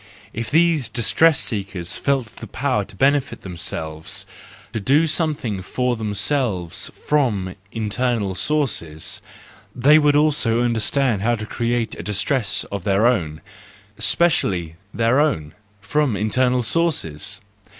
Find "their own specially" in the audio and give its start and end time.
12.83-14.75